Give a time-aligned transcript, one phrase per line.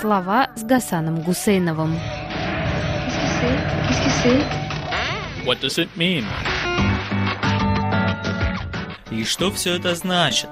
[0.00, 1.98] Слова с Гасаном Гусейновым.
[5.44, 6.24] What does it mean?
[9.10, 10.50] И что все это значит?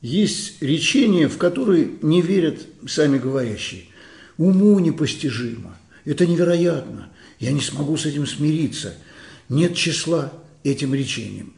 [0.00, 3.82] Есть речения, в которые не верят сами говорящие.
[4.38, 5.76] Уму непостижимо.
[6.06, 7.10] Это невероятно.
[7.38, 8.94] Я не смогу с этим смириться.
[9.50, 10.32] Нет числа
[10.64, 11.56] этим речениям.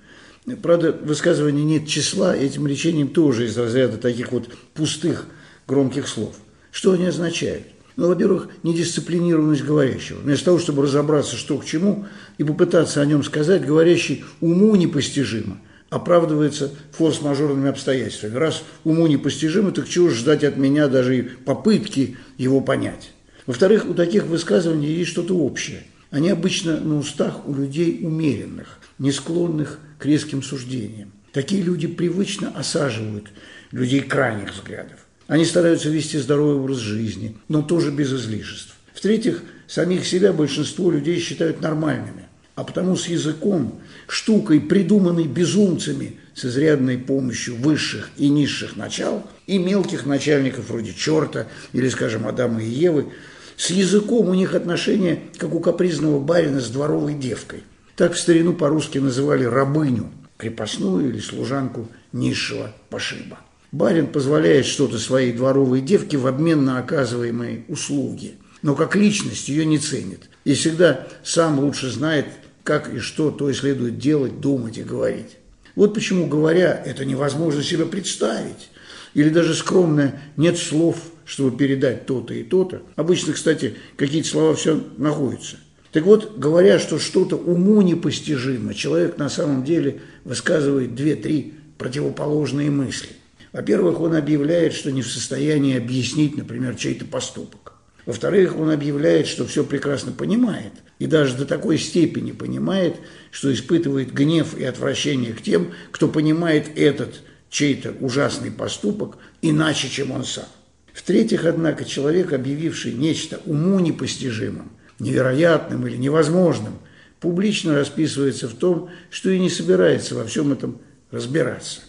[0.57, 5.27] Правда, высказывание «нет числа» этим речением тоже из разряда таких вот пустых
[5.69, 6.35] громких слов.
[6.73, 7.65] Что они означают?
[7.97, 10.19] Ну, во-первых, недисциплинированность говорящего.
[10.19, 12.07] Вместо того, чтобы разобраться, что к чему,
[12.39, 18.37] и попытаться о нем сказать, говорящий уму непостижимо оправдывается форс-мажорными обстоятельствами.
[18.37, 23.13] Раз уму непостижимо, так чего ждать от меня даже и попытки его понять?
[23.47, 25.85] Во-вторых, у таких высказываний есть что-то общее.
[26.11, 31.13] Они обычно на устах у людей умеренных, не склонных к резким суждениям.
[31.33, 33.31] Такие люди привычно осаживают
[33.71, 35.08] людей крайних взглядов.
[35.29, 38.75] Они стараются вести здоровый образ жизни, но тоже без излишеств.
[38.95, 46.47] В-третьих, самих себя большинство людей считают нормальными, а потому с языком, штукой, придуманной безумцами с
[46.47, 52.69] изрядной помощью высших и низших начал и мелких начальников вроде черта или, скажем, Адама и
[52.69, 53.13] Евы,
[53.59, 57.65] с языком у них отношения, как у капризного барина с дворовой девкой.
[57.97, 63.41] Так в старину по-русски называли рабыню, крепостную или служанку низшего пошиба.
[63.71, 68.35] Барин позволяет что-то своей дворовой девке в обмен на оказываемые услуги.
[68.63, 70.31] Но как личность ее не ценит.
[70.45, 72.27] И всегда сам лучше знает,
[72.65, 75.37] как и что то и следует делать, думать и говорить.
[75.75, 78.71] Вот почему, говоря, это невозможно себе представить.
[79.15, 82.83] Или даже скромное «нет слов», чтобы передать то-то и то-то.
[82.97, 85.57] Обычно, кстати, какие-то слова все находятся.
[85.93, 93.11] Так вот, говоря, что что-то уму непостижимо, человек на самом деле высказывает две-три противоположные мысли.
[93.59, 97.73] Во-первых, он объявляет, что не в состоянии объяснить, например, чей-то поступок.
[98.07, 102.95] Во-вторых, он объявляет, что все прекрасно понимает, и даже до такой степени понимает,
[103.33, 107.21] что испытывает гнев и отвращение к тем, кто понимает этот
[107.51, 110.47] чей-то ужасный поступок иначе, чем он сам.
[110.93, 114.71] В-третьих, однако, человек, объявивший нечто уму непостижимым,
[115.01, 116.79] невероятным или невозможным,
[117.19, 120.81] публично расписывается в том, что и не собирается во всем этом
[121.11, 121.81] разбираться.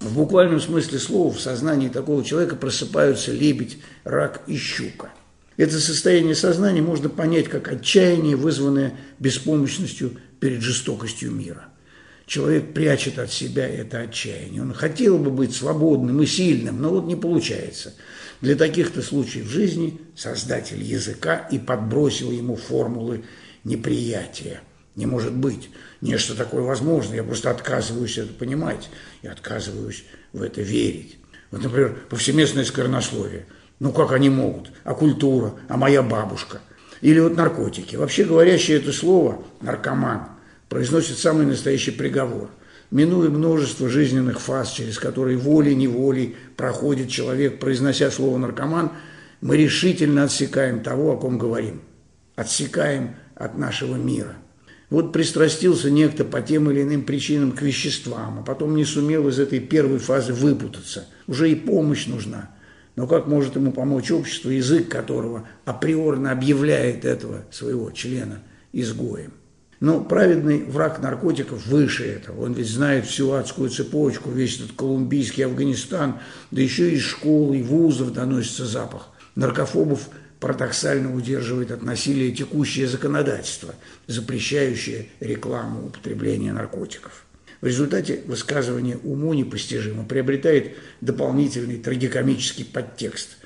[0.00, 5.10] В буквальном смысле слова в сознании такого человека просыпаются лебедь, рак и щука.
[5.56, 11.66] Это состояние сознания можно понять как отчаяние, вызванное беспомощностью перед жестокостью мира.
[12.26, 14.62] Человек прячет от себя это отчаяние.
[14.62, 17.94] Он хотел бы быть свободным и сильным, но вот не получается.
[18.40, 23.24] Для таких-то случаев жизни создатель языка и подбросил ему формулы
[23.62, 24.60] неприятия–
[24.96, 25.70] не может быть.
[26.00, 27.14] Нечто такое возможно.
[27.14, 28.90] Я просто отказываюсь это понимать.
[29.22, 31.18] Я отказываюсь в это верить.
[31.50, 33.46] Вот, например, повсеместное сквернословие.
[33.80, 34.70] Ну, как они могут?
[34.84, 35.54] А культура?
[35.68, 36.60] А моя бабушка?
[37.00, 37.96] Или вот наркотики.
[37.96, 40.28] Вообще говорящее это слово «наркоман»
[40.68, 42.48] произносит самый настоящий приговор.
[42.90, 48.92] Минуя множество жизненных фаз, через которые волей-неволей проходит человек, произнося слово «наркоман»,
[49.40, 51.82] мы решительно отсекаем того, о ком говорим.
[52.36, 54.36] Отсекаем от нашего мира.
[54.94, 59.40] Вот пристрастился некто по тем или иным причинам к веществам, а потом не сумел из
[59.40, 61.08] этой первой фазы выпутаться.
[61.26, 62.50] Уже и помощь нужна.
[62.94, 69.32] Но как может ему помочь общество, язык которого априорно объявляет этого своего члена изгоем?
[69.80, 72.44] Но праведный враг наркотиков выше этого.
[72.44, 76.20] Он ведь знает всю адскую цепочку, весь этот колумбийский Афганистан,
[76.52, 79.08] да еще из школ и вузов доносится запах.
[79.34, 80.08] Наркофобов
[80.44, 83.74] парадоксально удерживает от насилия текущее законодательство,
[84.06, 87.24] запрещающее рекламу употребления наркотиков.
[87.62, 93.38] В результате высказывание уму непостижимо приобретает дополнительный трагикомический подтекст.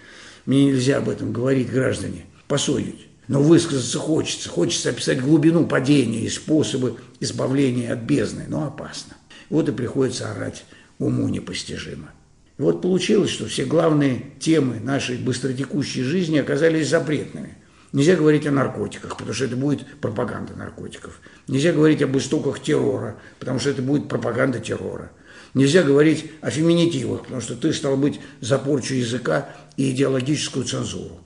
[0.45, 3.07] Мне нельзя об этом говорить, граждане, посудить.
[3.29, 4.49] Но высказаться хочется.
[4.49, 9.17] Хочется описать глубину падения и способы избавления от бездны, но опасно.
[9.51, 10.65] Вот и приходится орать
[10.99, 12.11] уму непостижимо.
[12.59, 17.57] И вот получилось, что все главные темы нашей быстротекущей жизни оказались запретными.
[17.93, 21.21] Нельзя говорить о наркотиках, потому что это будет пропаганда наркотиков.
[21.47, 25.11] Нельзя говорить об истоках террора, потому что это будет пропаганда террора.
[25.55, 31.21] Нельзя говорить о феминитивах, потому что ты, стал быть, за порчу языка и идеологическую цензуру.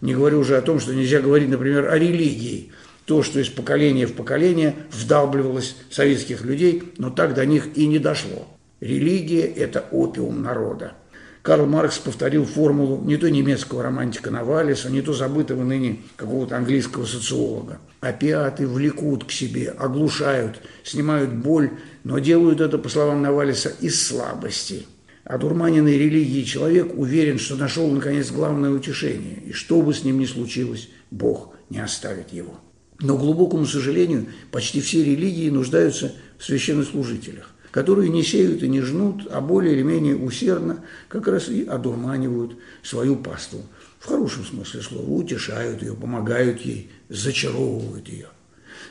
[0.00, 2.72] Не говорю уже о том, что нельзя говорить, например, о религии.
[3.04, 7.98] То, что из поколения в поколение вдалбливалось советских людей, но так до них и не
[7.98, 8.48] дошло.
[8.80, 10.94] Религия– это опиум народа.
[11.42, 17.06] Карл Маркс повторил формулу не то немецкого романтика Навалиса, не то забытого ныне какого-то английского
[17.06, 17.78] социолога.
[18.00, 21.70] Опиаты влекут к себе, оглушают, снимают боль,
[22.04, 24.86] но делают это, по словам Навалиса, из слабости.
[25.24, 30.26] Одурманенный религией человек уверен, что нашел, наконец, главное утешение, и что бы с ним ни
[30.26, 32.58] случилось, Бог не оставит его.
[32.98, 38.80] Но, к глубокому сожалению, почти все религии нуждаются в священнослужителях, которые не сеют и не
[38.80, 43.62] жнут, а более или менее усердно как раз и одурманивают свою паству.
[43.98, 48.28] В хорошем смысле слова утешают ее, помогают ей, зачаровывают ее.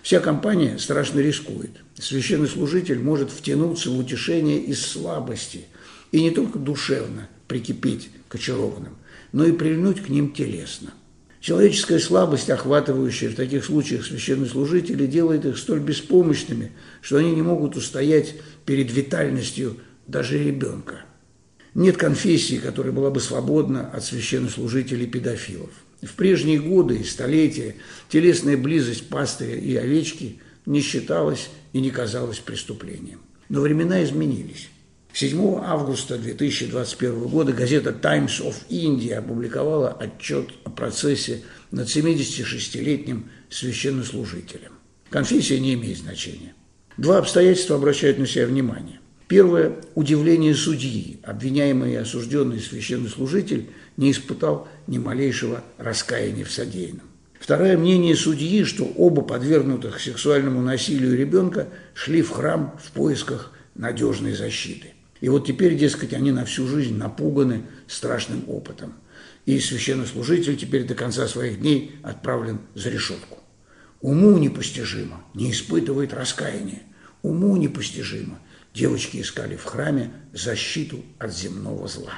[0.03, 1.71] Вся компания страшно рискует.
[1.97, 5.65] Священный служитель может втянуться в утешение из слабости–
[6.11, 8.95] и не только душевно прикипеть к очарованным,
[9.31, 10.93] но и прильнуть к ним телесно.
[11.41, 17.77] Человеческая слабость, охватывающая в таких случаях священнослужителей, делает их столь беспомощными, что они не могут
[17.77, 21.05] устоять перед витальностью даже ребенка.
[21.73, 25.69] Нет конфессии, которая была бы свободна от священнослужителей-педофилов.
[26.01, 27.75] В прежние годы и столетия
[28.09, 33.21] телесная близость пастыря и овечки не считалась и не казалась преступлением.
[33.47, 34.69] Но времена изменились.
[35.19, 44.71] 7 августа 2021 года газета Times of India опубликовала отчет о процессе над 76-летним священнослужителем.
[45.09, 46.53] Конфессия не имеет значения.
[46.95, 49.01] Два обстоятельства обращают на себя внимание.
[49.27, 51.19] Первое– удивление судьи.
[51.23, 57.09] Обвиняемый и осужденный священнослужитель не испытал ни малейшего раскаяния в содеянном.
[57.37, 64.33] Второе мнение судьи, что оба подвергнутых сексуальному насилию ребенка шли в храм в поисках надежной
[64.33, 64.93] защиты.
[65.21, 68.93] И вот теперь, дескать, они на всю жизнь напуганы страшным опытом.
[69.45, 73.37] И священнослужитель теперь до конца своих дней отправлен за решетку.
[74.01, 76.81] Уму непостижимо, не испытывает раскаяния.
[77.21, 78.39] Уму непостижимо.
[78.73, 82.13] Девочки искали в храме защиту от земного зла.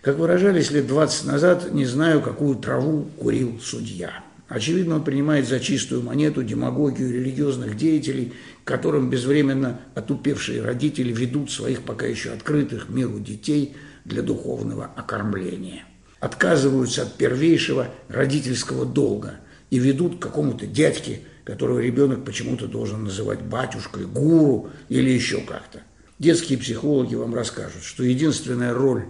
[0.00, 4.22] Как выражались лет 20 назад, не знаю, какую траву курил судья.
[4.48, 8.32] Очевидно, он принимает за чистую монету демагогию религиозных деятелей,
[8.64, 15.84] которым безвременно отупевшие родители ведут своих пока еще открытых миру детей для духовного окормления.
[16.18, 19.34] Отказываются от первейшего родительского долга
[19.68, 25.82] и ведут к какому-то дядьке, которого ребенок почему-то должен называть батюшкой, гуру или еще как-то.
[26.18, 29.04] Детские психологи вам расскажут, что единственная роль,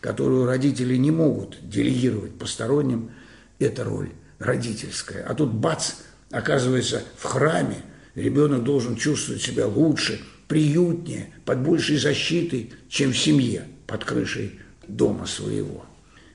[0.00, 3.10] которую родители не могут делегировать посторонним,
[3.58, 4.10] это роль
[4.44, 5.24] родительская.
[5.24, 5.92] А тут бац,
[6.30, 7.78] оказывается, в храме
[8.14, 15.26] ребенок должен чувствовать себя лучше, приютнее, под большей защитой, чем в семье, под крышей дома
[15.26, 15.84] своего.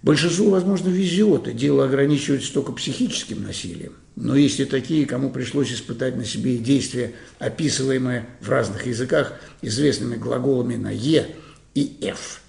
[0.02, 3.94] Большинству, возможно, везет, и дело ограничивается только психическим насилием.
[4.16, 10.16] Но есть и такие, кому пришлось испытать на себе действия, описываемые в разных языках известными
[10.16, 11.36] глаголами на «е»
[11.76, 12.42] и «ф».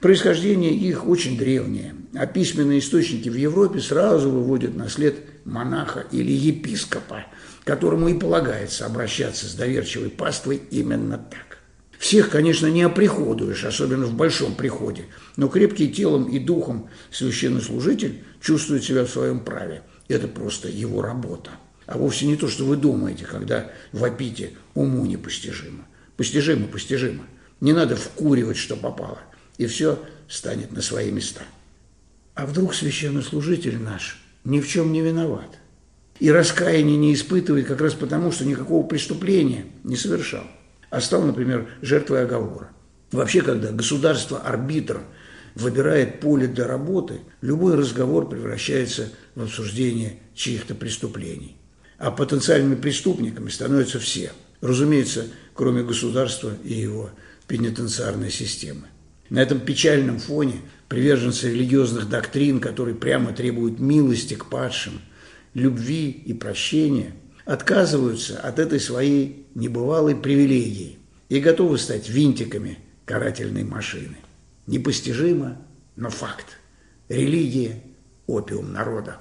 [0.00, 6.32] Происхождение их очень древнее, а письменные источники в Европе сразу выводят на след монаха или
[6.32, 7.26] епископа,
[7.64, 11.58] которому и полагается обращаться с доверчивой паствой именно так.
[11.98, 15.04] Всех, конечно, не оприходуешь, особенно в большом приходе,
[15.36, 19.82] но крепкий телом и духом священнослужитель чувствует себя в своем праве.
[20.08, 21.50] Это просто его работа.
[21.84, 25.86] А вовсе не то, что вы думаете, когда вопите «уму непостижимо».
[26.16, 27.26] Постижимо, постижимо.
[27.60, 29.18] Не надо вкуривать, что попало
[29.60, 31.42] и все станет на свои места.
[32.34, 35.58] А вдруг священнослужитель наш ни в чем не виноват
[36.18, 40.44] и раскаяния не испытывает как раз потому, что никакого преступления не совершал,
[40.88, 42.70] а стал, например, жертвой оговора.
[43.12, 45.02] Вообще, когда государство-арбитр
[45.56, 51.58] выбирает поле для работы, любой разговор превращается в обсуждение чьих-то преступлений.
[51.98, 54.32] А потенциальными преступниками становятся все,
[54.62, 57.10] разумеется, кроме государства и его
[57.46, 58.86] пенитенциарной системы.
[59.30, 65.00] На этом печальном фоне приверженцы религиозных доктрин, которые прямо требуют милости к падшим,
[65.54, 74.16] любви и прощения, отказываются от этой своей небывалой привилегии и готовы стать винтиками карательной машины.
[74.66, 75.58] Непостижимо,
[75.94, 76.58] но факт.
[77.08, 77.82] Религия–
[78.26, 79.18] опиум народа.